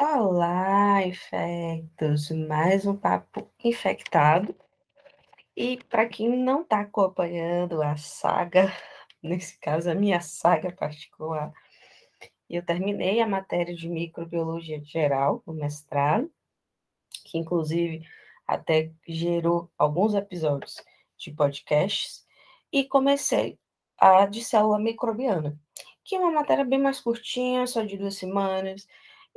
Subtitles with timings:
[0.00, 2.30] Olá, infectos!
[2.30, 4.54] Mais um papo infectado.
[5.56, 8.72] E para quem não está acompanhando a saga,
[9.20, 11.52] nesse caso a minha saga particular,
[12.48, 16.30] eu terminei a matéria de microbiologia geral, no mestrado,
[17.24, 18.06] que inclusive
[18.46, 20.76] até gerou alguns episódios
[21.16, 22.24] de podcasts,
[22.72, 23.58] e comecei
[23.98, 25.58] a de célula microbiana,
[26.04, 28.86] que é uma matéria bem mais curtinha, só de duas semanas,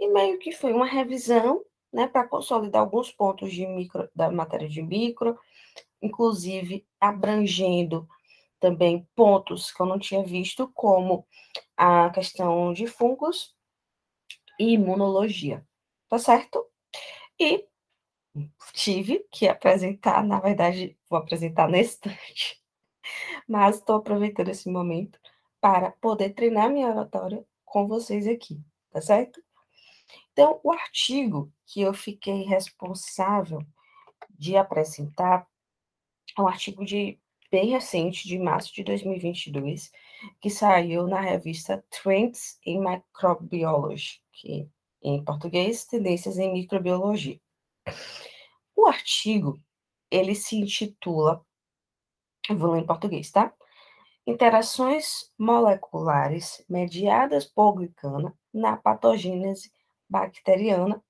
[0.02, 4.68] e meio que foi uma revisão, né, para consolidar alguns pontos de micro, da matéria
[4.68, 5.38] de micro,
[6.02, 8.08] inclusive abrangendo
[8.60, 11.28] também pontos que eu não tinha visto, como
[11.78, 13.56] a questão de fungos
[14.60, 15.64] e imunologia,
[16.10, 16.66] tá certo?
[17.40, 17.68] E
[18.74, 22.60] tive que apresentar, na verdade, vou apresentar na estante,
[23.48, 25.20] mas estou aproveitando esse momento
[25.60, 28.60] para poder treinar minha oratória com vocês aqui,
[28.92, 29.42] tá certo?
[30.32, 33.60] Então, o artigo que eu fiquei responsável
[34.32, 35.48] de apresentar
[36.38, 37.20] é um artigo de
[37.52, 39.92] bem recente, de março de 2022,
[40.40, 44.70] que saiu na revista Trends in Microbiology, que
[45.04, 47.40] em português, Tendências em Microbiologia.
[48.76, 49.60] O artigo,
[50.10, 51.46] ele se intitula,
[52.50, 53.54] vou ler em português, tá?
[54.26, 59.72] Interações moleculares mediadas por glicana na patogênese
[60.12, 61.02] bacteriana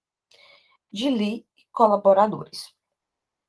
[0.91, 2.71] de Lee e colaboradores.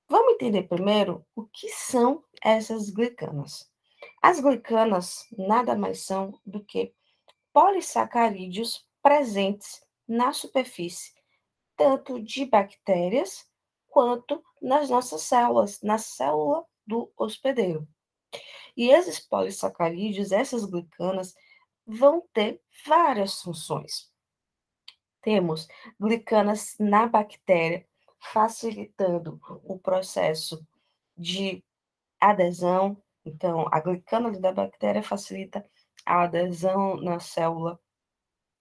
[0.09, 3.71] Vamos entender primeiro o que são essas glicanas.
[4.23, 6.95] As glicanas nada mais são do que
[7.53, 11.13] polissacarídeos presentes na superfície,
[11.77, 13.47] tanto de bactérias
[13.89, 17.87] quanto nas nossas células, na célula do hospedeiro.
[18.75, 21.35] E esses polissacarídeos, essas glicanas,
[21.87, 24.12] vão ter várias funções.
[25.23, 27.87] Temos glicanas na bactéria,
[28.21, 30.67] facilitando o processo
[31.17, 31.65] de
[32.21, 33.01] adesão.
[33.25, 35.65] Então, a glicana da bactéria facilita
[36.05, 37.79] a adesão na célula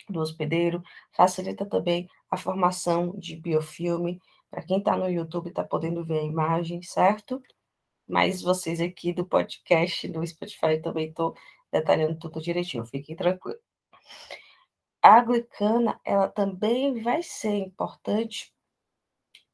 [0.08, 0.84] do hospedeiro,
[1.14, 4.20] facilita também a formação de biofilme.
[4.50, 7.42] Para quem está no YouTube, está podendo ver a imagem, certo?
[8.08, 11.36] Mas vocês aqui do podcast, do Spotify, também estou
[11.72, 13.60] detalhando tudo direitinho, fiquem tranquilos
[15.02, 18.54] a glicana ela também vai ser importante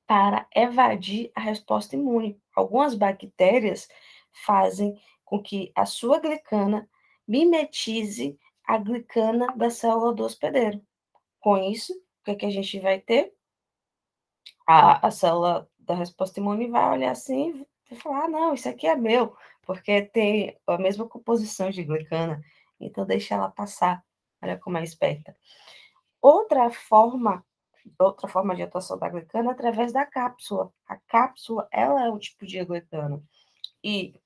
[0.05, 2.41] para evadir a resposta imune.
[2.55, 3.87] Algumas bactérias
[4.45, 6.89] fazem com que a sua glicana
[7.27, 10.81] mimetize a glicana da célula do hospedeiro.
[11.39, 13.33] Com isso, o que, é que a gente vai ter?
[14.65, 18.87] A, a célula da resposta imune vai olhar assim e falar: ah, não, isso aqui
[18.87, 22.41] é meu, porque tem a mesma composição de glicana,
[22.79, 24.03] então deixa ela passar.
[24.41, 25.35] Olha como é esperta.
[26.21, 27.45] Outra forma,
[27.99, 30.71] outra forma de atuação da glicana é através da cápsula.
[30.87, 33.23] A cápsula, ela é um tipo de glicano.
[33.83, 34.19] E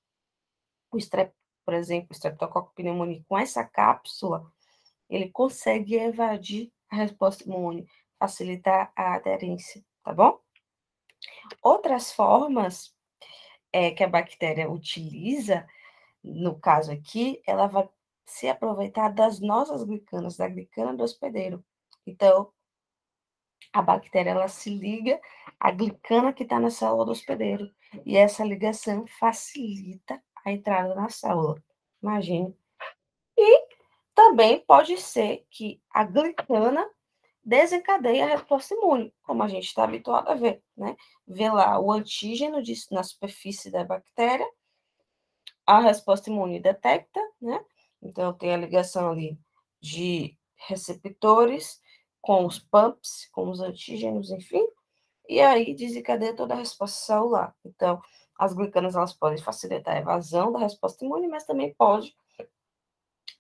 [0.92, 1.34] o strep,
[1.66, 4.52] por exemplo, o streptococcus pneumoniae, com essa cápsula,
[5.10, 7.88] ele consegue evadir a resposta imune,
[8.20, 10.40] facilitar a aderência, tá bom?
[11.62, 12.94] Outras formas
[13.72, 15.68] é, que a bactéria utiliza,
[16.24, 17.88] no caso aqui, ela vai
[18.26, 21.64] se aproveitar das nossas glicanas, da glicana do hospedeiro.
[22.06, 22.52] Então,
[23.74, 25.20] a bactéria ela se liga
[25.59, 27.72] à glicana que está na célula do hospedeiro.
[28.06, 31.62] E essa ligação facilita a entrada na célula.
[32.02, 32.56] Imagine.
[33.38, 33.68] E
[34.14, 36.90] também pode ser que a glicana
[37.44, 40.96] desencadeie a resposta imune, como a gente está habituado a ver, né?
[41.28, 44.48] Vê lá o antígeno de, na superfície da bactéria,
[45.66, 47.64] a resposta imune detecta, né?
[48.01, 49.38] Então, tem a ligação ali
[49.79, 51.81] de receptores
[52.22, 54.66] com os pumps, com os antígenos, enfim,
[55.28, 57.56] e aí desencadeia toda a resposta celular.
[57.66, 58.01] Então,
[58.38, 62.16] as glicanas elas podem facilitar a evasão da resposta imune, mas também pode,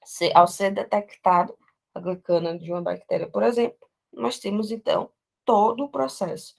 [0.05, 1.57] ser, ao ser detectado
[1.93, 5.11] a glicana de uma bactéria, por exemplo, nós temos então
[5.45, 6.55] todo o processo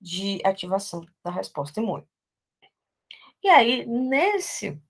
[0.00, 2.06] de ativação da resposta imune.
[3.42, 4.80] E aí, nesse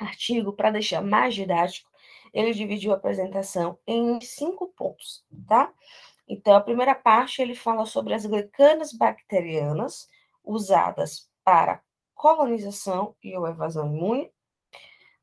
[0.00, 1.90] artigo, para deixar mais didático,
[2.32, 5.72] ele dividiu a apresentação em cinco pontos, tá?
[6.26, 10.08] Então, a primeira parte ele fala sobre as glicanas bacterianas
[10.44, 11.82] usadas para
[12.14, 14.30] colonização e ou evasão imune.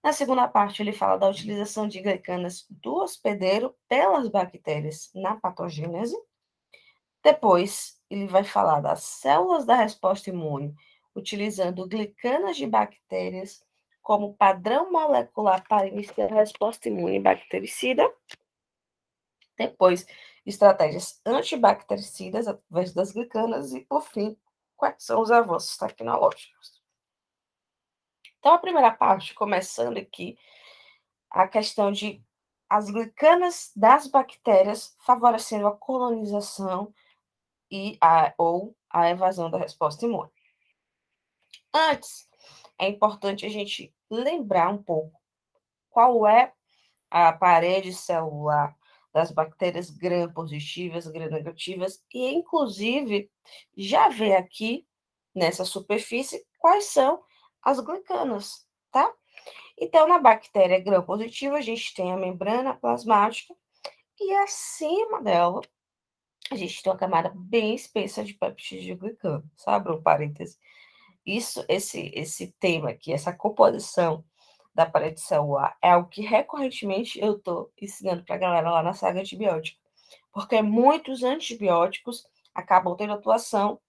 [0.04, 6.16] Na segunda parte, ele fala da utilização de glicanas do hospedeiro pelas bactérias na patogênese.
[7.24, 10.74] Depois, ele vai falar das células da resposta imune,
[11.16, 13.64] utilizando glicanas de bactérias
[14.10, 18.12] como padrão molecular para iniciar a resposta imune bactericida.
[19.56, 20.04] Depois,
[20.44, 24.36] estratégias antibactericidas através das glicanas e, por fim,
[24.76, 26.82] quais são os avanços tecnológicos.
[28.40, 30.40] Então, a primeira parte, começando aqui,
[31.30, 32.20] a questão de
[32.68, 36.92] as glicanas das bactérias favorecendo a colonização
[37.70, 40.32] e a, ou a evasão da resposta imune.
[41.72, 42.28] Antes,
[42.80, 45.20] é importante a gente lembrar um pouco
[45.90, 46.54] qual é
[47.10, 48.76] a parede celular
[49.12, 53.30] das bactérias gram-positivas, gram-negativas, e inclusive
[53.76, 54.88] já vê aqui
[55.34, 57.22] nessa superfície quais são
[57.62, 59.12] as glicanas, tá?
[59.78, 63.56] Então, na bactéria gram-positiva, a gente tem a membrana plasmática
[64.20, 65.62] e acima dela
[66.52, 69.92] a gente tem uma camada bem espessa de peptídeo glicano, sabe?
[69.92, 70.58] Um parêntese.
[71.26, 74.24] Isso, esse, esse tema aqui, essa composição
[74.74, 78.94] da parede celular é algo que recorrentemente eu estou ensinando para a galera lá na
[78.94, 79.78] saga antibiótica,
[80.32, 83.80] porque muitos antibióticos acabam tendo atuação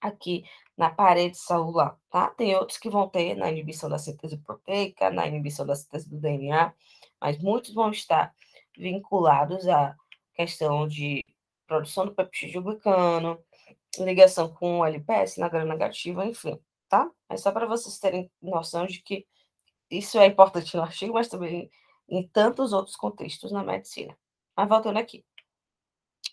[0.00, 0.44] aqui
[0.76, 2.30] na parede celular, tá?
[2.30, 6.18] Tem outros que vão ter na inibição da síntese proteica, na inibição da síntese do
[6.18, 6.72] DNA,
[7.20, 8.34] mas muitos vão estar
[8.76, 9.94] vinculados à
[10.34, 11.24] questão de
[11.66, 13.38] produção do peptídeo glicano,
[13.98, 16.58] ligação com o LPS na gram negativa, enfim,
[16.88, 17.10] tá?
[17.28, 19.26] É só para vocês terem noção de que
[19.90, 21.70] isso é importante no artigo, mas também
[22.08, 24.16] em tantos outros contextos na medicina.
[24.56, 25.24] Mas voltando aqui.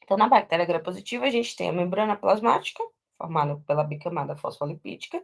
[0.03, 2.83] Então, na bactéria gram-positiva, a gente tem a membrana plasmática,
[3.17, 5.23] formada pela bicamada fosfolipídica,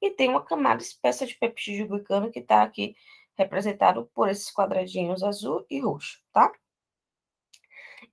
[0.00, 2.94] e tem uma camada espessa de peptídeo glicano que está aqui
[3.36, 6.52] representado por esses quadradinhos azul e roxo, tá?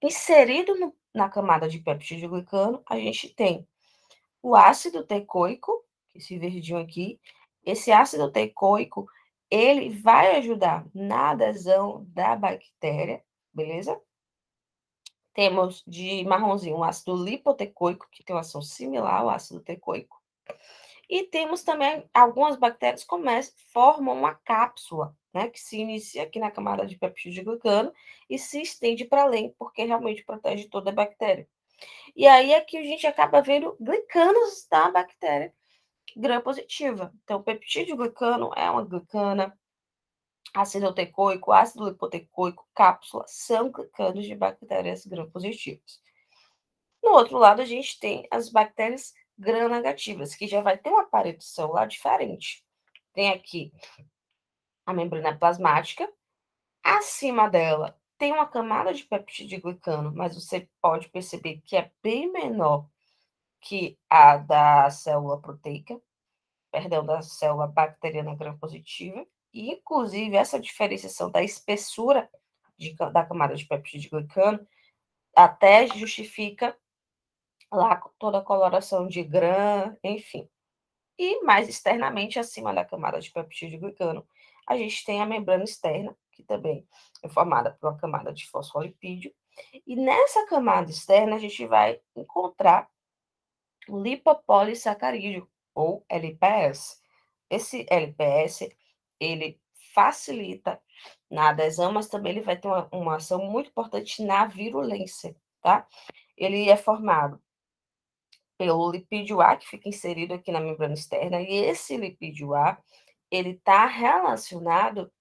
[0.02, 3.68] Inserido no, na camada de peptídeo glicano, a gente tem
[4.42, 5.84] o ácido teicoico,
[6.16, 7.20] esse verdinho aqui.
[7.66, 9.08] Esse ácido teicoico,
[9.50, 13.22] ele vai ajudar na adesão da bactéria,
[13.54, 14.00] beleza?
[15.34, 20.22] Temos de marronzinho o ácido lipoteicoico, que tem uma ação similar ao ácido teicoico.
[21.10, 26.52] E temos também algumas bactérias que formam uma cápsula, né, que se inicia aqui na
[26.52, 27.94] camada de peptídeo glicano
[28.30, 31.48] e se estende para além, porque realmente protege toda a bactéria.
[32.16, 35.54] E aí aqui a gente acaba vendo glicanos da bactéria
[36.16, 37.14] gram-positiva.
[37.24, 39.58] Então, peptídeo glicano é uma glicana,
[40.54, 46.02] ácido teicoico, ácido lipoteicoico, cápsula, são glicanos de bactérias gram-positivas.
[47.04, 51.44] No outro lado, a gente tem as bactérias gram-negativas, que já vai ter uma parede
[51.44, 52.66] celular diferente.
[53.14, 53.72] Tem aqui
[54.88, 56.10] a membrana plasmática,
[56.82, 62.32] acima dela tem uma camada de peptídeo glicano, mas você pode perceber que é bem
[62.32, 62.88] menor
[63.60, 66.02] que a da célula proteica,
[66.72, 69.26] perdão, da célula bacteriana gram-positiva.
[69.54, 72.30] E, inclusive, essa diferenciação da espessura
[72.78, 74.66] de, da camada de peptídeo glicano
[75.36, 76.76] até justifica
[77.72, 80.50] lá toda a coloração de gram, enfim.
[81.18, 84.28] E mais externamente, acima da camada de peptídeo glicano,
[84.68, 86.86] a gente tem a membrana externa, que também
[87.24, 89.34] é formada por uma camada de fosfolipídio.
[89.88, 92.88] E nessa camada externa, a gente vai encontrar
[93.88, 97.00] o lipopolissacarídeo, ou LPS.
[97.50, 98.70] Esse LPS,
[99.20, 99.60] ele
[99.94, 100.82] facilita
[101.30, 105.88] na adesão, mas também ele vai ter uma, uma ação muito importante na virulência, tá?
[106.36, 107.42] Ele é formado
[108.58, 112.78] pelo lipídio A, que fica inserido aqui na membrana externa, e esse lipídio A,
[113.32, 115.12] ele está relacionado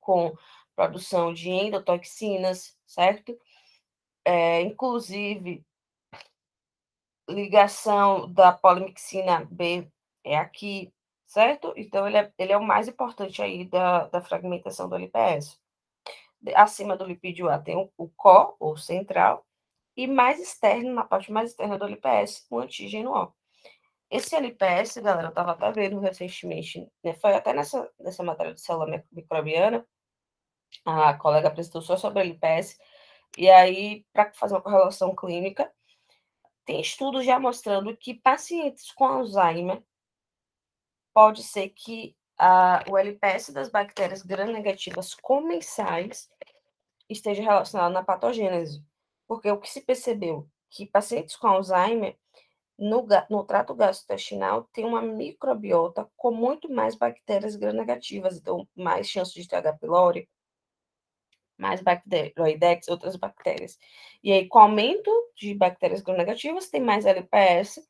[0.00, 0.36] com
[0.74, 3.38] produção de endotoxinas, certo?
[4.24, 5.64] É, inclusive,
[7.28, 9.88] ligação da polimixina B
[10.24, 10.92] é aqui,
[11.26, 11.72] certo?
[11.76, 15.60] Então, ele é, ele é o mais importante aí da, da fragmentação do LPS.
[16.56, 19.46] Acima do lipídio A tem o, o CO, ou central,
[19.96, 23.32] e mais externo, na parte mais externa do LPS, o antígeno O.
[24.12, 28.60] Esse LPS, galera, eu estava até vendo recentemente, né, foi até nessa, nessa matéria de
[28.60, 29.86] célula microbiana,
[30.84, 32.78] a colega apresentou só sobre LPS,
[33.38, 35.72] e aí, para fazer uma correlação clínica,
[36.66, 39.82] tem estudos já mostrando que pacientes com Alzheimer
[41.14, 46.30] pode ser que a, o LPS das bactérias gram-negativas comensais
[47.08, 48.84] esteja relacionado na patogênese,
[49.26, 52.18] porque o que se percebeu que pacientes com Alzheimer
[52.78, 59.32] no, no trato gastrointestinal tem uma microbiota com muito mais bactérias gram-negativas, então mais chance
[59.34, 59.74] de ter H.
[59.74, 60.28] pylori,
[61.56, 63.78] mais bacteroidetes, outras bactérias.
[64.22, 67.80] E aí, com aumento de bactérias gram-negativas, tem mais LPS,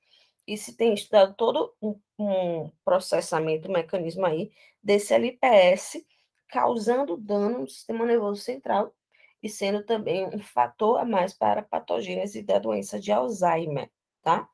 [0.47, 4.51] e se tem estudado todo um, um processamento, um mecanismo aí
[4.83, 6.05] desse LPS,
[6.49, 8.95] causando dano no sistema nervoso central
[9.43, 13.91] e sendo também um fator a mais para a patogênese da doença de Alzheimer,
[14.23, 14.49] tá?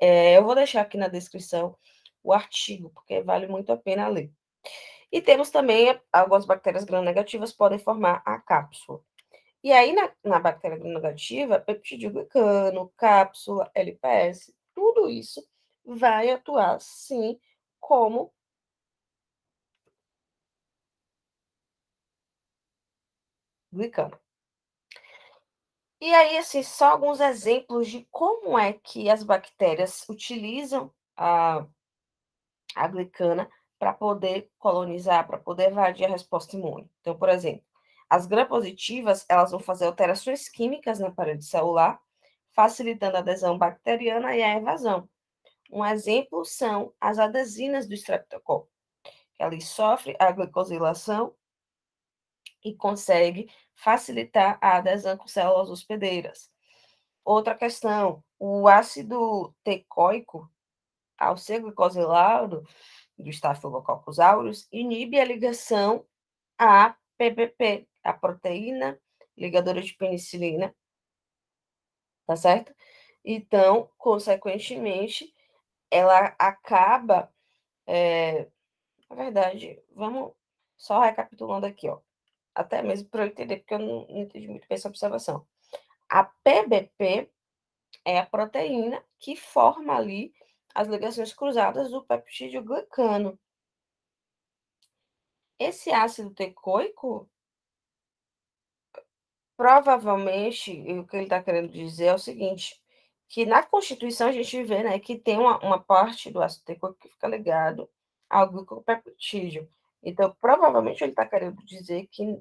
[0.00, 1.76] É, eu vou deixar aqui na descrição
[2.22, 4.32] o artigo, porque vale muito a pena ler.
[5.12, 9.00] E temos também algumas bactérias gram-negativas podem formar a cápsula.
[9.62, 15.42] E aí, na, na bactéria gram-negativa, peptidoglicano, cápsula, LPS, tudo isso
[15.84, 17.38] vai atuar, sim,
[17.80, 18.32] como
[23.72, 24.23] glicano.
[26.00, 31.66] E aí, assim, só alguns exemplos de como é que as bactérias utilizam a,
[32.74, 33.48] a glicana
[33.78, 36.90] para poder colonizar, para poder evadir a resposta imune.
[37.00, 37.64] Então, por exemplo,
[38.08, 42.00] as gram-positivas, elas vão fazer alterações químicas na parede celular,
[42.52, 45.08] facilitando a adesão bacteriana e a evasão.
[45.70, 48.70] Um exemplo são as adesinas do streptococcus.
[49.38, 51.34] Ela sofre a glicosilação
[52.64, 56.50] e consegue facilitar a adesão com células hospedeiras.
[57.24, 60.50] Outra questão, o ácido teicoico,
[61.18, 62.66] ao ser glicosilado
[63.16, 66.06] do Staphylococcus aureus, inibe a ligação
[66.58, 69.00] à PPP, a proteína
[69.36, 70.74] ligadora de penicilina,
[72.26, 72.74] tá certo?
[73.24, 75.32] Então, consequentemente,
[75.90, 77.32] ela acaba,
[77.86, 78.48] é,
[79.08, 80.32] na verdade, vamos
[80.76, 82.00] só recapitulando aqui, ó
[82.54, 85.46] até mesmo para eu entender, porque eu não, não entendi muito bem essa observação.
[86.08, 87.30] A PBP
[88.04, 90.32] é a proteína que forma ali
[90.74, 93.38] as ligações cruzadas do peptídeo glicano.
[95.58, 97.30] Esse ácido teicoico,
[99.56, 102.82] provavelmente, o que ele está querendo dizer é o seguinte,
[103.28, 106.98] que na Constituição a gente vê né, que tem uma, uma parte do ácido teicoico
[106.98, 107.88] que fica ligado
[108.28, 109.68] ao glicopeptídeo.
[110.04, 112.38] Então, provavelmente ele está querendo dizer que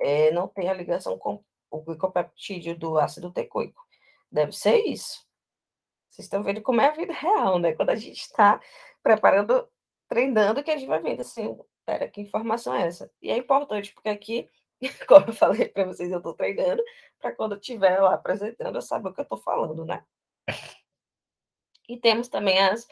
[0.00, 3.82] é, não tem a ligação com o glicopeptídeo do ácido teicoico.
[4.30, 5.24] Deve ser isso.
[6.10, 7.72] Vocês estão vendo como é a vida real, né?
[7.72, 8.60] Quando a gente está
[9.02, 9.68] preparando,
[10.08, 13.10] treinando, que a gente vai vendo assim, pera, que informação é essa?
[13.20, 14.48] E é importante, porque aqui,
[15.08, 16.82] como eu falei para vocês, eu estou treinando,
[17.20, 20.04] para quando eu estiver lá apresentando, eu saber o que eu estou falando, né?
[21.86, 22.88] E temos também as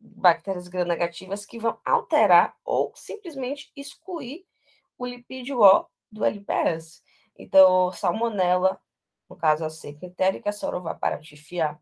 [0.00, 4.46] bactérias gram-negativas que vão alterar ou simplesmente excluir
[4.98, 7.02] o lipídio O do LPS.
[7.38, 8.80] Então, salmonela,
[9.28, 11.80] no caso a seca entérica sorovaparatifiar,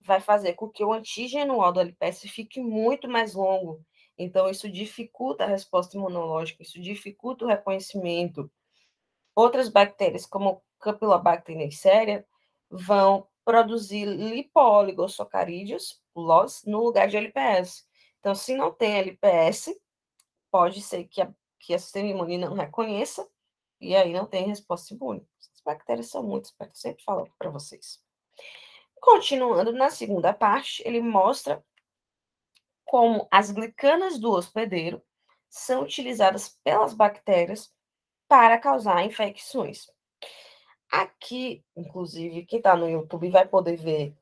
[0.00, 3.84] vai fazer com que o antígeno O do LPS fique muito mais longo.
[4.18, 8.50] Então, isso dificulta a resposta imunológica, isso dificulta o reconhecimento.
[9.34, 12.26] Outras bactérias, como Campylobacter neisseria,
[12.68, 14.04] vão produzir
[16.14, 17.86] lipooligosacarídeos, LOS, no lugar de LPS.
[18.18, 19.74] Então, se não tem LPS,
[20.50, 23.28] pode ser que, a, que o sistema imune não reconheça,
[23.80, 25.26] e aí não tem resposta imune.
[25.54, 28.02] As bactérias são muito espertas, sempre falo para vocês.
[29.00, 31.64] Continuando na segunda parte, ele mostra
[32.84, 35.02] como as glicanas do hospedeiro
[35.48, 37.72] são utilizadas pelas bactérias
[38.28, 39.90] para causar infecções.
[40.90, 44.16] Aqui, inclusive, quem está no YouTube vai poder ver,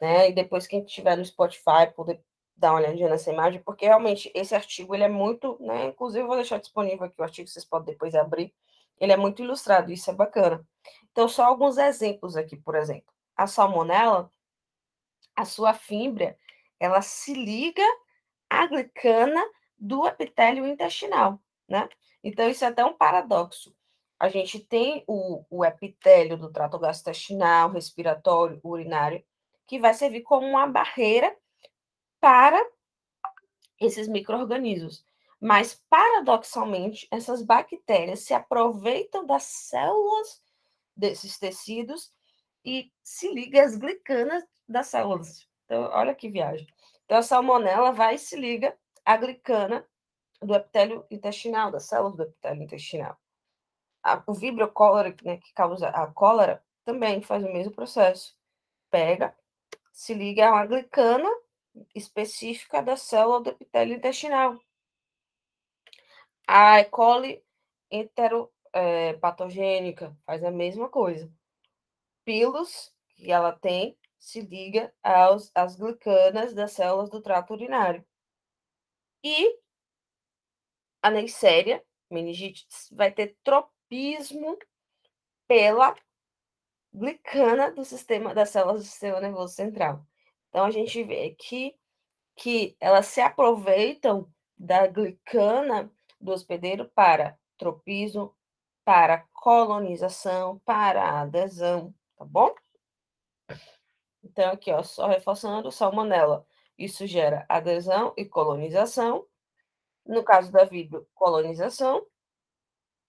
[0.00, 0.28] né?
[0.30, 2.20] E depois quem estiver no Spotify poder
[2.56, 5.86] dar uma olhadinha nessa imagem, porque realmente esse artigo ele é muito, né?
[5.86, 8.54] Inclusive, eu vou deixar disponível aqui o artigo, vocês podem depois abrir.
[9.00, 10.64] Ele é muito ilustrado, isso é bacana.
[11.10, 13.12] Então, só alguns exemplos aqui, por exemplo.
[13.36, 14.30] A salmonela,
[15.34, 16.38] a sua fímbria,
[16.78, 17.82] ela se liga
[18.48, 19.44] à glicana
[19.76, 21.88] do epitélio intestinal, né?
[22.22, 23.74] Então, isso é até um paradoxo
[24.18, 29.22] a gente tem o, o epitélio do trato gastrointestinal, respiratório, urinário,
[29.66, 31.36] que vai servir como uma barreira
[32.20, 32.60] para
[33.80, 35.04] esses micro-organismos.
[35.40, 40.42] Mas, paradoxalmente, essas bactérias se aproveitam das células
[40.96, 42.12] desses tecidos
[42.64, 45.46] e se ligam às glicanas das células.
[45.64, 46.66] Então, olha que viagem.
[47.04, 49.86] Então, a salmonela vai e se liga à glicana
[50.40, 53.18] do epitélio intestinal, das células do epitélio intestinal.
[54.02, 58.36] A, o vibrio cólera, né, que causa a cólera, também faz o mesmo processo.
[58.90, 59.36] Pega,
[59.94, 61.30] se liga a uma glicana
[61.94, 64.60] específica da célula do epitélio intestinal.
[66.46, 66.84] A E.
[66.86, 67.42] coli
[67.90, 71.32] enteropatogênica é, faz a mesma coisa.
[72.24, 78.04] Pilos, que ela tem, se liga aos, às glicanas das células do trato urinário.
[79.22, 79.60] E
[81.02, 84.58] a Neisseria meningitis vai ter trop tropismo
[85.46, 85.94] pela
[86.94, 90.06] glicana do sistema das células do sistema nervoso central.
[90.48, 91.74] Então a gente vê aqui
[92.36, 98.34] que elas se aproveitam da glicana do hospedeiro para tropismo,
[98.84, 102.54] para colonização, para adesão, tá bom?
[104.22, 106.46] Então, aqui, ó, só reforçando, salmonela,
[106.78, 109.26] isso gera adesão e colonização.
[110.04, 112.06] No caso da vibrio, colonização,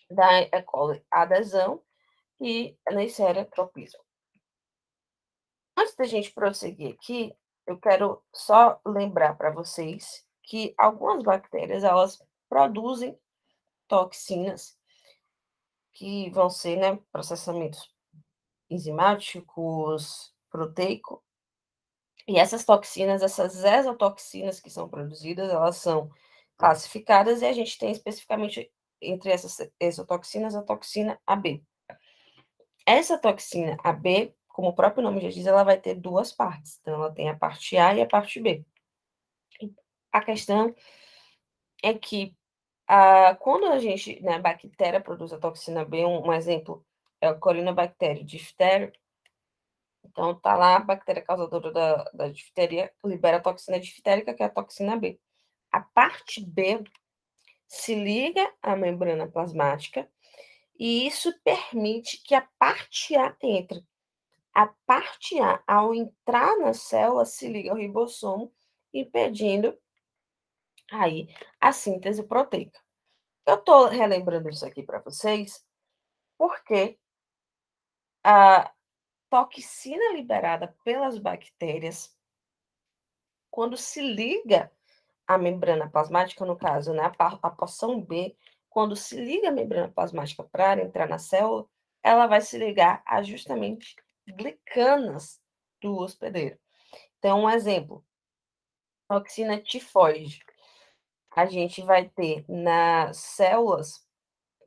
[0.09, 0.61] da E.
[0.63, 1.81] coli, adesão,
[2.39, 3.99] e Neisseria tropismo.
[5.77, 7.35] Antes da gente prosseguir aqui,
[7.67, 13.17] eu quero só lembrar para vocês que algumas bactérias, elas produzem
[13.87, 14.77] toxinas
[15.93, 17.89] que vão ser, né, processamentos
[18.69, 21.23] enzimáticos, proteico.
[22.27, 26.09] E essas toxinas, essas exotoxinas que são produzidas, elas são
[26.57, 31.63] classificadas e a gente tem especificamente entre essas exotoxinas a toxina AB.
[32.85, 36.79] Essa toxina AB, como o próprio nome já diz, ela vai ter duas partes.
[36.81, 38.63] Então, ela tem a parte A e a parte B.
[40.11, 40.73] A questão
[41.83, 42.35] é que
[43.39, 46.85] quando a gente, né, a bactéria produz a toxina B, um, um exemplo
[47.19, 48.93] é o Corynebacterium diphtheria,
[50.03, 54.45] então tá lá a bactéria causadora da, da difteria, libera a toxina diftérica, que é
[54.45, 55.19] a toxina B.
[55.71, 56.83] A parte B
[57.67, 60.07] se liga à membrana plasmática
[60.77, 63.85] e isso permite que a parte A entre.
[64.53, 68.53] A parte A, ao entrar na célula, se liga ao ribossomo,
[68.93, 69.77] impedindo
[70.91, 71.27] aí
[71.59, 72.79] a síntese proteica.
[73.45, 75.65] Eu estou relembrando isso aqui para vocês,
[76.37, 76.97] porque
[78.23, 78.73] a
[79.29, 82.15] toxina liberada pelas bactérias,
[83.51, 84.71] quando se liga
[85.27, 88.35] à membrana plasmática, no caso, né, a, a porção B,
[88.75, 91.65] quando se liga a membrana plasmática para entrar na célula,
[92.03, 93.95] ela vai se ligar a justamente
[94.27, 95.41] glicanas
[95.81, 96.59] do hospedeiro.
[97.17, 98.05] Então, um exemplo,
[99.07, 100.43] toxina tifoide
[101.31, 104.05] a gente vai ter nas células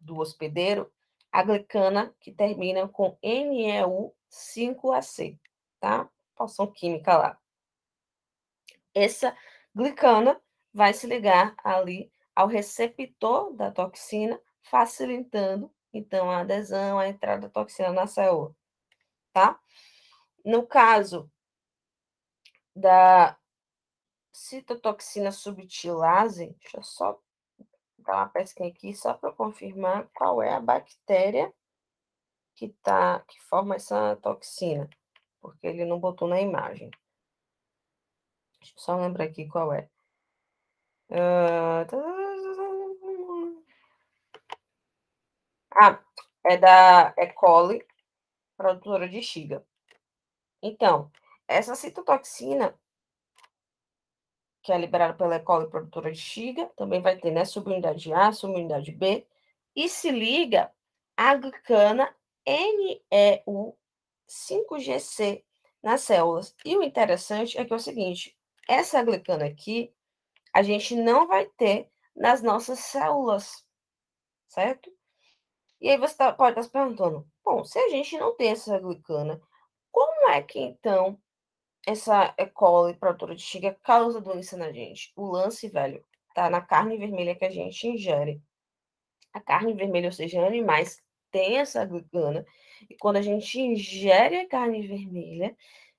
[0.01, 0.91] do hospedeiro
[1.31, 5.39] a glicana que termina com NEU5AC,
[5.79, 6.09] tá?
[6.35, 7.39] Poção química lá.
[8.95, 9.37] Essa
[9.77, 10.41] glicana
[10.73, 17.49] vai se ligar ali ao receptor da toxina, facilitando então a adesão, a entrada da
[17.49, 18.55] toxina na célula,
[19.33, 19.59] tá?
[20.45, 21.29] No caso
[22.77, 23.37] da
[24.33, 27.21] citotoxina subtilase, deixa eu só
[27.99, 31.53] dar uma pesquisa aqui, só para confirmar qual é a bactéria
[32.55, 34.89] que, tá, que forma essa toxina,
[35.41, 36.89] porque ele não botou na imagem.
[38.61, 39.91] Deixa eu só lembrar aqui qual é.
[41.11, 42.28] Uh...
[45.75, 45.99] Ah,
[46.45, 47.27] é da E.
[47.33, 47.85] coli,
[48.57, 49.65] produtora de xiga.
[50.63, 51.11] Então,
[51.47, 52.75] essa citotoxina
[54.69, 55.41] que é liberado pela E.
[55.41, 59.27] coli produtora de Xiga, também vai ter, né, subunidade A, subunidade B,
[59.75, 60.71] e se liga
[61.17, 62.15] à glicana
[62.47, 65.43] NEU5GC
[65.83, 66.55] nas células.
[66.67, 68.37] E o interessante é que é o seguinte,
[68.69, 69.91] essa glicana aqui,
[70.53, 73.65] a gente não vai ter nas nossas células,
[74.49, 74.93] certo?
[75.81, 78.79] E aí você tá, pode estar se perguntando, bom, se a gente não tem essa
[78.79, 79.41] glicana,
[79.93, 81.19] como é que então
[81.87, 82.47] essa E.
[82.47, 85.13] coli produtora de xiga causa doença na gente.
[85.17, 88.43] O lance, velho, tá na carne vermelha que a gente ingere.
[89.33, 92.45] A carne vermelha, ou seja, animais, tem essa glicana.
[92.89, 95.57] E quando a gente ingere a carne vermelha,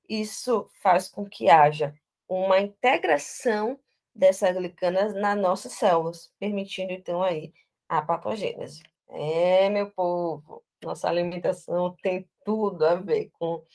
[0.07, 1.93] isso faz com que haja
[2.27, 3.79] uma integração
[4.13, 7.53] dessa glicana nas nossas células, permitindo então aí
[7.87, 8.83] a patogênese.
[9.09, 13.65] É, meu povo, nossa alimentação tem tudo a ver com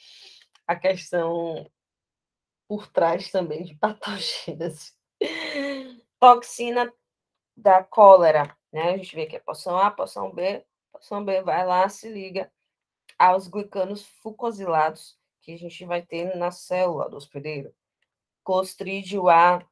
[0.66, 1.68] a questão
[2.68, 4.96] por trás também de patógenas.
[6.18, 6.92] Toxina
[7.56, 8.94] da cólera, né?
[8.94, 12.50] A gente vê que é poção A, poção B, poção B vai lá, se liga
[13.18, 17.74] aos glicanos fucosilados que a gente vai ter na célula do hospedeiro.
[18.42, 19.64] Clostridio A,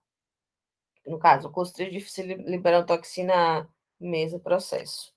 [1.06, 5.12] no caso, o Clostridio se liberando toxina A, mesmo processo.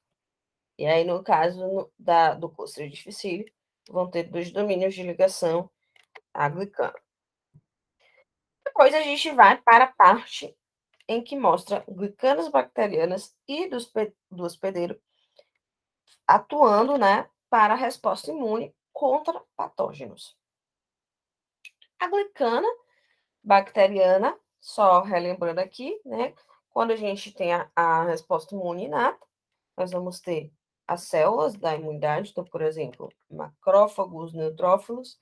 [0.78, 3.54] E aí, no caso no, da, do Clostridio difficile,
[3.90, 5.70] vão ter dois domínios de ligação
[6.34, 6.98] a glicano.
[8.66, 10.56] Depois a gente vai para a parte
[11.08, 13.78] em que mostra glicanas bacterianas e do,
[14.32, 15.00] do hospedeiro
[16.28, 20.36] atuando, né, para a resposta imune contra patógenos.
[22.00, 22.68] A glicana
[23.44, 26.34] bacteriana, só relembrando aqui, né,
[26.70, 29.26] quando a gente tem a, a resposta imune inata,
[29.78, 30.52] nós vamos ter
[30.88, 35.19] as células da imunidade, então, por exemplo, macrófagos, neutrófilos,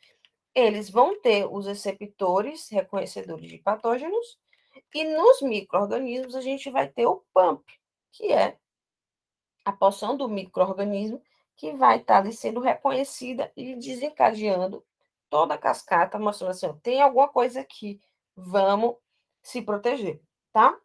[0.53, 4.37] eles vão ter os receptores reconhecedores de patógenos,
[4.93, 7.63] e nos micro-organismos a gente vai ter o PAMP,
[8.11, 8.57] que é
[9.65, 11.21] a porção do microorganismo
[11.55, 14.85] que vai estar ali sendo reconhecida e desencadeando
[15.29, 17.99] toda a cascata, mostrando assim, tem alguma coisa aqui,
[18.35, 18.95] vamos
[19.41, 20.21] se proteger,
[20.51, 20.77] tá?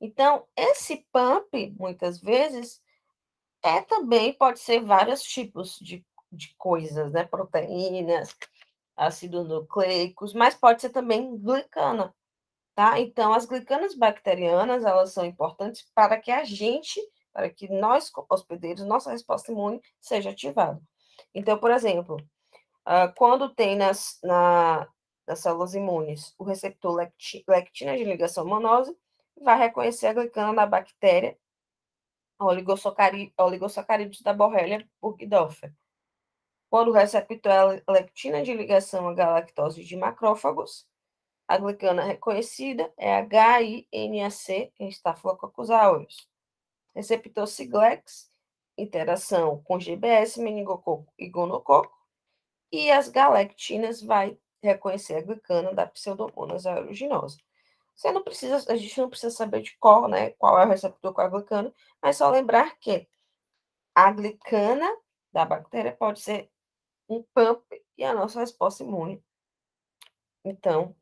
[0.00, 2.81] Então, esse pump, muitas vezes,
[3.62, 7.24] é também, pode ser vários tipos de, de coisas, né?
[7.24, 8.34] Proteínas,
[8.96, 12.14] ácidos nucleicos, mas pode ser também glicana,
[12.74, 12.98] tá?
[13.00, 17.00] Então, as glicanas bacterianas, elas são importantes para que a gente,
[17.32, 20.80] para que nós, hospedeiros, nossa resposta imune seja ativada.
[21.34, 22.16] Então, por exemplo,
[22.86, 24.88] uh, quando tem nas, na,
[25.26, 28.96] nas células imunes o receptor lecti, lectina de ligação manose,
[29.40, 31.36] vai reconhecer a glicana da bactéria
[32.44, 35.74] oligosacarídeos da Borrelia burgdorferi.
[36.70, 40.86] Quando o receptor é lectina de ligação à galactose de macrófagos,
[41.46, 43.20] a glicana reconhecida é
[43.92, 46.26] HINAC em Staphylococcus aureus.
[46.94, 48.30] Receptor Siglex,
[48.78, 51.94] interação com GBS, meningococo e gonococo.
[52.70, 57.36] E as galactinas vai reconhecer a glicana da Pseudomonas aeruginosa.
[58.02, 61.14] Você não precisa, a gente não precisa saber de qual, né, qual é o receptor
[61.14, 63.08] com a glicana, mas só lembrar que
[63.94, 64.92] a glicana
[65.32, 66.50] da bactéria pode ser
[67.08, 67.62] um pump
[67.96, 69.22] e a nossa resposta imune.
[70.44, 70.96] Então,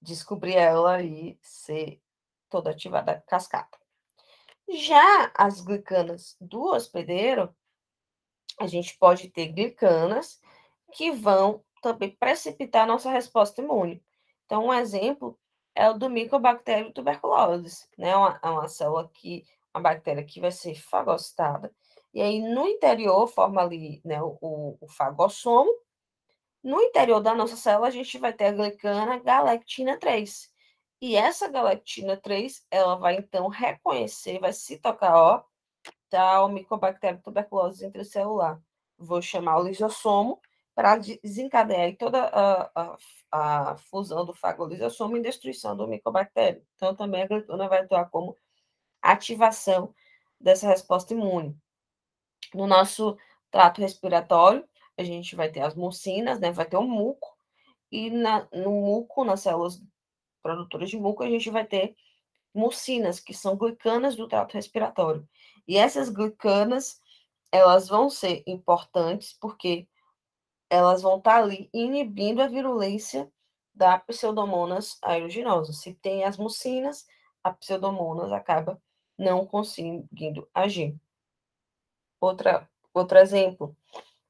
[0.00, 2.00] descobrir ela e ser
[2.48, 3.76] toda ativada cascata.
[4.68, 7.52] Já as glicanas do hospedeiro,
[8.60, 10.40] a gente pode ter glicanas
[10.92, 14.00] que vão também precipitar a nossa resposta imune.
[14.46, 15.36] Então, um exemplo
[15.74, 18.16] é o do Mycobacterium tuberculosis, né?
[18.16, 21.72] Uma, é uma célula que, uma bactéria que vai ser fagocitada,
[22.12, 25.70] e aí no interior forma ali né, o, o fagossomo,
[26.62, 30.50] no interior da nossa célula, a gente vai ter a glicana galactina 3.
[31.00, 35.44] E essa galactina 3, ela vai então reconhecer, vai se tocar, ó,
[36.10, 38.60] tá o Mycobacterium tuberculosis intracelular.
[38.98, 40.40] Vou chamar o lisossomo
[40.74, 46.64] para desencadear toda a, a, a, fusão do fagolisossomo e destruição do micobactério.
[46.76, 48.36] Então, também a glicana vai atuar como
[49.02, 49.94] ativação
[50.40, 51.56] dessa resposta imune.
[52.54, 53.16] No nosso
[53.50, 56.52] trato respiratório, a gente vai ter as mucinas, né?
[56.52, 57.36] Vai ter o muco,
[57.90, 59.82] e na, no muco, nas células
[60.42, 61.96] produtoras de muco, a gente vai ter
[62.54, 65.28] mucinas, que são glicanas do trato respiratório.
[65.66, 67.00] E essas glicanas,
[67.52, 69.88] elas vão ser importantes porque
[70.70, 73.30] elas vão estar ali inibindo a virulência
[73.74, 75.72] da Pseudomonas aeruginosa.
[75.72, 77.06] Se tem as mucinas,
[77.42, 78.80] a Pseudomonas acaba
[79.18, 80.96] não conseguindo agir.
[82.20, 83.76] Outra, outro exemplo,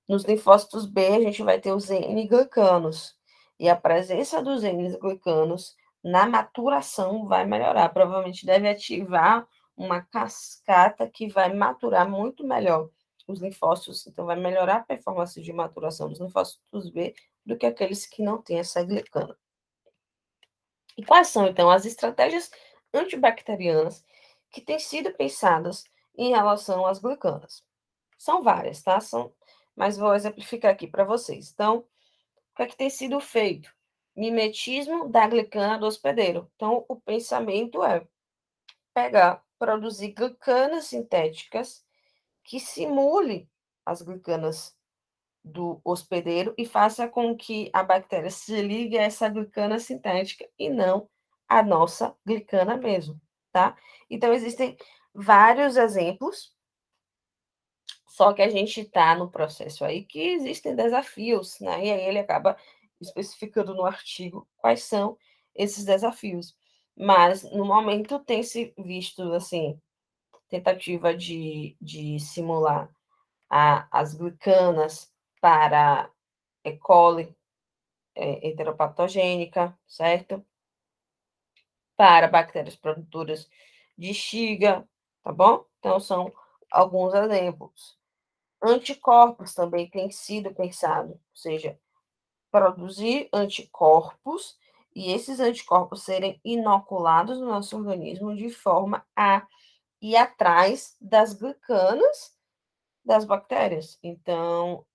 [0.08, 3.16] nos linfócitos B, a gente vai ter os N-glicanos.
[3.58, 7.90] E a presença dos N-glicanos na maturação vai melhorar.
[7.90, 12.88] Provavelmente deve ativar uma cascata que vai maturar muito melhor
[13.30, 14.06] os linfócitos.
[14.06, 17.14] Então, vai melhorar a performance de maturação dos linfócitos B
[17.44, 19.36] do que aqueles que não têm essa glicana.
[20.96, 22.50] E quais são, então, as estratégias
[22.92, 24.04] antibacterianas
[24.50, 25.84] que têm sido pensadas
[26.16, 27.64] em relação às glicanas?
[28.18, 29.00] São várias, tá?
[29.00, 29.32] São
[29.80, 31.50] mas vou exemplificar aqui para vocês.
[31.50, 33.74] Então, o que é que tem sido feito?
[34.14, 36.50] Mimetismo da glicana do hospedeiro.
[36.54, 38.06] Então, o pensamento é
[38.92, 41.82] pegar, produzir glicanas sintéticas
[42.50, 43.48] que simule
[43.86, 44.76] as glicanas
[45.42, 50.68] do hospedeiro e faça com que a bactéria se ligue a essa glicana sintética e
[50.68, 51.08] não
[51.48, 53.20] a nossa glicana mesmo,
[53.52, 53.76] tá?
[54.10, 54.76] Então, existem
[55.14, 56.52] vários exemplos
[58.08, 61.86] só que a gente está no processo aí que existem desafios, né?
[61.86, 62.56] E aí ele acaba
[63.00, 65.16] especificando no artigo quais são
[65.54, 66.56] esses desafios.
[66.96, 69.80] Mas, no momento, tem se visto, assim,
[70.50, 72.90] tentativa de, de simular
[73.48, 75.10] a, as glicanas
[75.40, 76.10] para
[76.64, 76.76] E.
[76.76, 77.34] coli
[78.14, 80.44] é, heteropatogênica, certo?
[81.96, 83.48] Para bactérias produtoras
[83.96, 84.86] de xiga,
[85.22, 85.64] tá bom?
[85.78, 86.32] Então, são
[86.70, 87.98] alguns exemplos.
[88.62, 91.78] Anticorpos também tem sido pensado, ou seja,
[92.50, 94.58] produzir anticorpos
[94.94, 99.46] e esses anticorpos serem inoculados no nosso organismo de forma a
[100.00, 102.36] ir atrás das glicanas
[103.04, 103.98] das bactérias.
[104.02, 104.86] Então,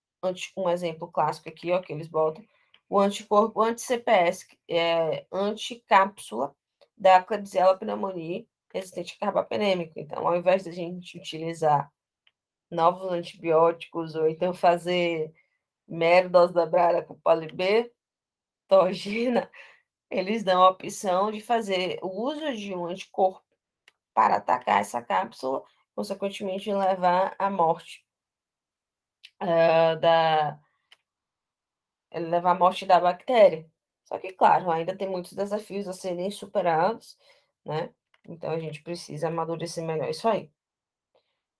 [0.57, 2.43] um exemplo clássico aqui, ó, que eles botam,
[2.89, 6.55] o anticorpo anti-CPS, é anticápsula
[6.97, 9.99] da Klebsiella pneumoniae resistente a carbapenêmico.
[9.99, 11.91] Então, ao invés de a gente utilizar
[12.69, 15.33] novos antibióticos, ou então fazer
[15.87, 17.91] mero dose da brara com poli-B,
[18.67, 19.49] torgina,
[20.09, 23.44] eles dão a opção de fazer o uso de um anticorpo
[24.15, 25.61] para atacar essa cápsula
[25.93, 28.03] consequentemente levar à morte
[29.41, 30.59] uh, da
[32.13, 33.69] levar à morte da bactéria.
[34.05, 37.17] Só que, claro, ainda tem muitos desafios a serem superados,
[37.65, 37.93] né?
[38.27, 40.49] Então a gente precisa amadurecer melhor isso aí.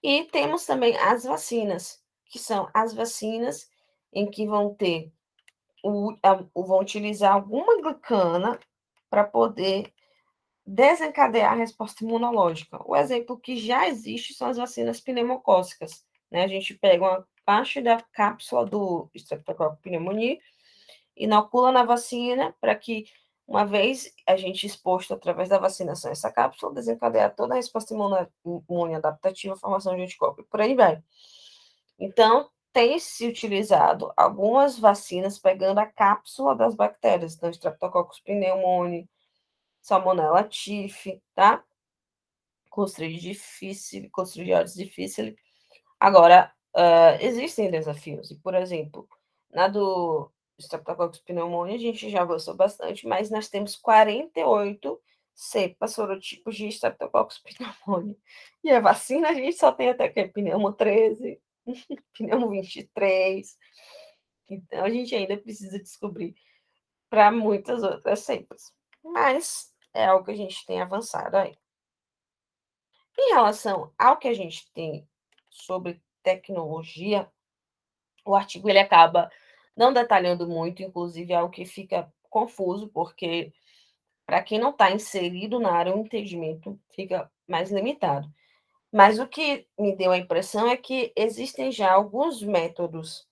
[0.02, 3.70] E temos também as vacinas, que são as vacinas
[4.14, 5.12] em que vão ter
[5.84, 8.60] o, a, vão utilizar alguma glicana
[9.10, 9.94] para poder
[10.66, 12.80] desencadear a resposta imunológica.
[12.86, 16.04] O exemplo que já existe são as vacinas pneumocócicas.
[16.32, 16.44] Né?
[16.44, 20.40] A gente pega uma parte da cápsula do Streptococcus pneumoniae,
[21.16, 23.06] inocula na vacina para que,
[23.48, 28.96] uma vez a gente exposto através da vacinação essa cápsula, desencadear toda a resposta imune
[28.96, 31.02] adaptativa, formação de anticorpo e por aí vai.
[32.00, 39.08] Então, tem se utilizado algumas vacinas pegando a cápsula das bactérias, então Streptococcus pneumoniae,
[39.86, 41.64] Salmonella tiffi, tá?
[42.72, 45.38] Clostridium difficile, Clostridium difficile.
[46.00, 49.08] Agora, uh, existem desafios, e, por exemplo,
[49.52, 55.00] na do Streptococcus pneumoniae a gente já gostou bastante, mas nós temos 48
[55.36, 58.18] cepas, sorotipos de Streptococcus pneumoniae.
[58.64, 61.40] E a vacina a gente só tem até que pneumo 13,
[62.18, 63.56] pneumo 23.
[64.50, 66.34] Então, a gente ainda precisa descobrir
[67.08, 68.74] para muitas outras cepas.
[69.04, 71.58] Mas é algo que a gente tem avançado aí.
[73.18, 75.08] Em relação ao que a gente tem
[75.50, 77.32] sobre tecnologia,
[78.26, 79.32] o artigo ele acaba
[79.76, 83.54] não detalhando muito, inclusive é algo que fica confuso, porque
[84.26, 88.30] para quem não está inserido na área, o entendimento fica mais limitado.
[88.92, 93.28] Mas o que me deu a impressão é que existem já alguns métodos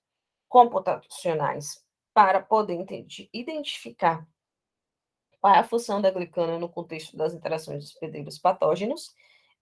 [0.48, 2.86] computacionais para poder
[3.34, 4.28] identificar
[5.44, 9.14] qual é a função da glicana no contexto das interações dos hospedeiros patógenos,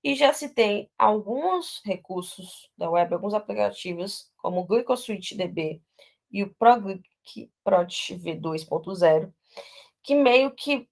[0.03, 5.81] e já se tem alguns recursos da web, alguns aplicativos, como o GlycoSwitch DB
[6.31, 9.33] e o ProGlic Prot V2.0,
[10.03, 10.87] que meio que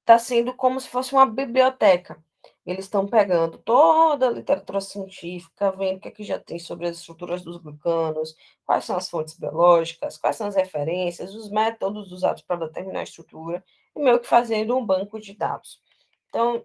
[0.00, 2.22] está sendo como se fosse uma biblioteca.
[2.66, 6.86] Eles estão pegando toda a literatura científica, vendo o que, é que já tem sobre
[6.86, 12.12] as estruturas dos glicanos, quais são as fontes biológicas, quais são as referências, os métodos
[12.12, 15.80] usados para determinar a estrutura, e meio que fazendo um banco de dados.
[16.28, 16.64] Então,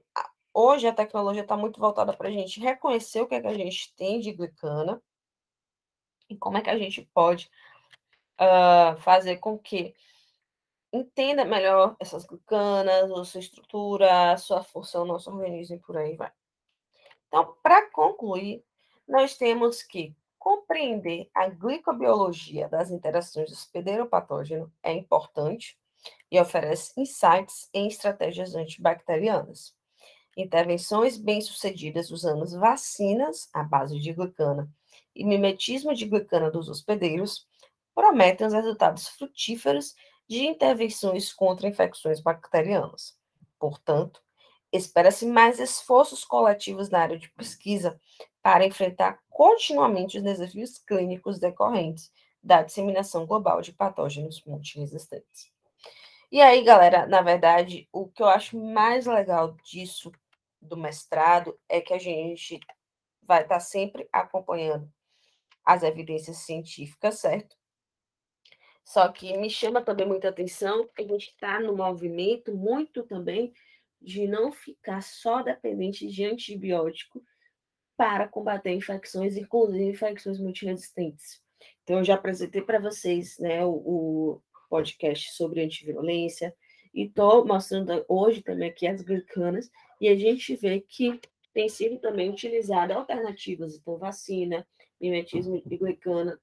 [0.54, 3.54] hoje a tecnologia está muito voltada para a gente reconhecer o que, é que a
[3.54, 5.02] gente tem de glicana
[6.30, 7.50] e como é que a gente pode
[8.40, 9.96] uh, fazer com que
[10.92, 15.98] entenda melhor essas glicanas, a sua estrutura, a sua função no nosso organismo e por
[15.98, 16.32] aí vai.
[17.28, 18.64] Então, para concluir,
[19.08, 25.79] nós temos que compreender a glicobiologia das interações do hospedeiro patógeno é importante
[26.32, 29.74] e oferece insights em estratégias antibacterianas.
[30.38, 34.70] Intervenções bem-sucedidas usando vacinas à base de glicana
[35.16, 37.48] e mimetismo de glicana dos hospedeiros
[37.94, 39.94] prometem os resultados frutíferos
[40.28, 43.18] de intervenções contra infecções bacterianas.
[43.60, 44.22] Portanto,
[44.72, 48.00] espera-se mais esforços coletivos na área de pesquisa
[48.42, 55.49] para enfrentar continuamente os desafios clínicos decorrentes da disseminação global de patógenos multiresistentes.
[56.32, 60.12] E aí, galera, na verdade, o que eu acho mais legal disso,
[60.62, 62.60] do mestrado, é que a gente
[63.24, 64.92] vai estar sempre acompanhando
[65.66, 67.56] as evidências científicas, certo?
[68.84, 73.54] Só que me chama também muita atenção que a gente está no movimento muito também
[74.02, 77.24] de não ficar só dependente de antibiótico
[77.98, 81.42] para combater infecções, inclusive infecções multiresistentes.
[81.84, 86.56] Então, eu já apresentei para vocês né, o, o, podcast sobre antiviolência
[86.94, 89.70] e estou mostrando hoje também aqui as glicanas,
[90.02, 91.20] e a gente vê que
[91.54, 94.66] tem sido também utilizada alternativas, então vacina,
[95.00, 96.40] mimetismo de glicana,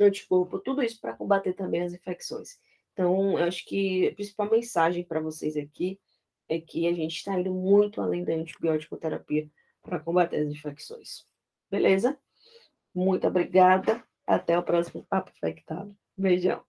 [0.00, 2.58] anticorpo, tudo isso para combater também as infecções.
[2.92, 6.00] Então, eu acho que a principal mensagem para vocês aqui
[6.48, 9.48] é que a gente está indo muito além da antibiótico terapia
[9.82, 11.24] para combater as infecções.
[11.70, 12.18] Beleza?
[12.94, 14.02] Muito obrigada.
[14.26, 15.96] Até o próximo Papo Infectado.
[16.16, 16.67] Beijão.